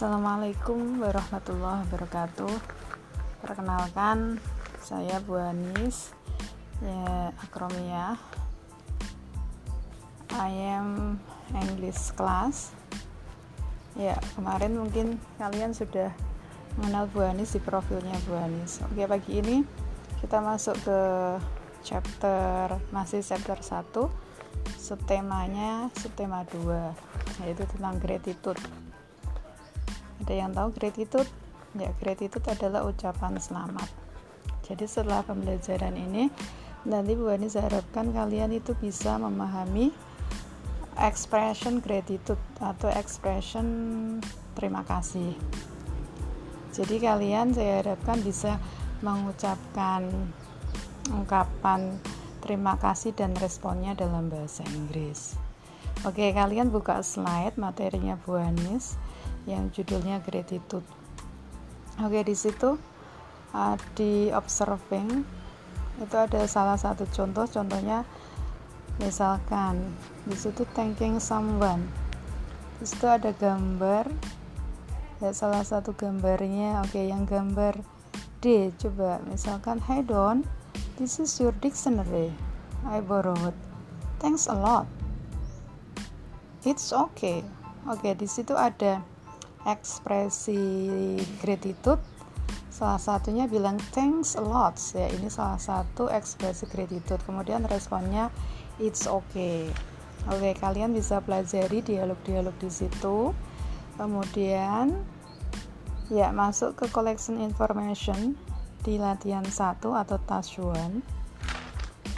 [0.00, 2.48] Assalamualaikum warahmatullahi wabarakatuh.
[3.44, 4.40] Perkenalkan,
[4.80, 6.16] saya Bu Anis,
[6.80, 8.16] ya, Akromia.
[10.40, 11.20] I am
[11.52, 12.72] English class.
[13.92, 16.16] Ya, kemarin mungkin kalian sudah
[16.80, 18.80] mengenal Bu Anis di profilnya Bu Anis.
[18.88, 19.60] Oke, pagi ini
[20.24, 21.00] kita masuk ke
[21.84, 23.84] chapter masih chapter 1
[24.80, 28.60] subtemanya subtema 2 yaitu tentang gratitude
[30.20, 31.28] ada yang tahu gratitude?
[31.74, 33.88] Ya gratitude adalah ucapan selamat.
[34.68, 36.28] Jadi setelah pembelajaran ini
[36.86, 39.90] nanti Bu Ani harapkan kalian itu bisa memahami
[41.00, 43.66] expression gratitude atau expression
[44.54, 45.34] terima kasih.
[46.70, 48.60] Jadi kalian saya harapkan bisa
[49.02, 50.06] mengucapkan
[51.10, 51.98] ungkapan
[52.44, 55.49] terima kasih dan responnya dalam bahasa Inggris
[56.04, 58.96] oke kalian buka slide materinya Bu Anis
[59.48, 60.84] yang judulnya gratitude.
[62.00, 62.76] Oke, di situ
[63.52, 65.24] uh, di observing.
[66.00, 68.08] Itu ada salah satu contoh, contohnya
[69.00, 69.92] misalkan
[70.24, 71.84] di situ thanking someone.
[72.80, 74.08] Di situ ada gambar.
[75.20, 77.84] Ya salah satu gambarnya oke yang gambar
[78.40, 79.20] D coba.
[79.28, 80.48] Misalkan hey Don
[80.96, 82.32] this is your dictionary.
[82.88, 83.52] I borrowed.
[84.16, 84.99] Thanks a lot
[86.66, 87.44] it's okay.
[87.88, 89.00] Oke di situ ada
[89.64, 90.60] ekspresi
[91.40, 92.00] gratitude.
[92.70, 94.76] Salah satunya bilang thanks a lot.
[94.96, 97.20] Ya ini salah satu ekspresi gratitude.
[97.24, 98.32] Kemudian responnya
[98.80, 99.68] it's okay.
[100.28, 103.32] Oke kalian bisa pelajari dialog-dialog di situ.
[104.00, 104.96] Kemudian
[106.10, 108.34] ya masuk ke collection information
[108.80, 111.04] di latihan 1 atau task 1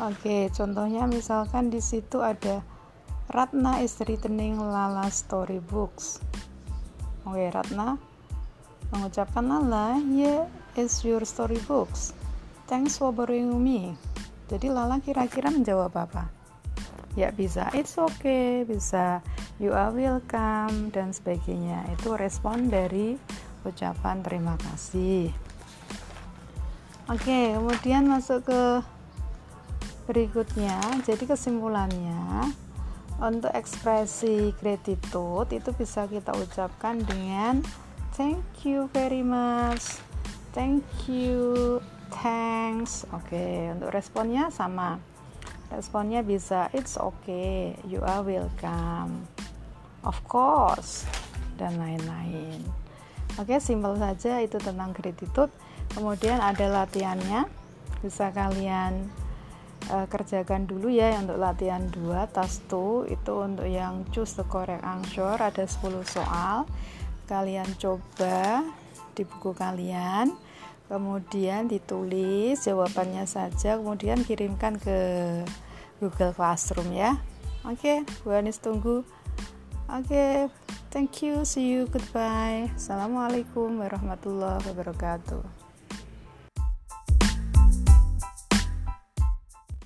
[0.00, 2.64] oke contohnya misalkan di situ ada
[3.30, 6.22] Ratna is returning Lala storybooks
[7.26, 7.98] Oke, Ratna
[8.94, 10.46] mengucapkan Lala, yeah,
[10.78, 12.14] it's your storybooks.
[12.70, 13.98] Thanks for borrowing me.
[14.46, 16.30] Jadi Lala kira-kira menjawab apa?
[17.18, 19.24] Ya bisa, it's okay, bisa
[19.58, 21.82] you are welcome dan sebagainya.
[21.98, 23.18] Itu respon dari
[23.66, 25.34] ucapan terima kasih.
[27.10, 28.62] Oke, kemudian masuk ke
[30.06, 30.78] berikutnya.
[31.02, 32.54] Jadi kesimpulannya,
[33.16, 37.64] untuk ekspresi gratitude itu bisa kita ucapkan dengan
[38.12, 40.00] thank you very much.
[40.52, 41.80] Thank you
[42.20, 43.08] thanks.
[43.12, 45.00] Oke okay, untuk responnya sama.
[45.72, 49.24] Responnya bisa it's okay you are welcome.
[50.04, 51.08] Of course
[51.56, 52.60] dan lain-lain.
[53.36, 55.52] Oke okay, simpel saja itu tentang gratitude.
[55.92, 57.48] Kemudian ada latihannya.
[58.04, 59.08] Bisa kalian
[59.90, 64.82] uh, kerjakan dulu ya untuk latihan 2 task 2 itu untuk yang choose the correct
[64.82, 66.66] answer ada 10 soal.
[67.26, 68.62] Kalian coba
[69.16, 70.30] di buku kalian
[70.86, 74.98] kemudian ditulis jawabannya saja kemudian kirimkan ke
[75.98, 77.18] Google Classroom ya.
[77.66, 79.02] Oke okay, Bu Anis tunggu.
[79.90, 80.30] Oke okay,
[80.94, 82.70] thank you see you goodbye.
[82.78, 85.65] Assalamualaikum warahmatullahi wabarakatuh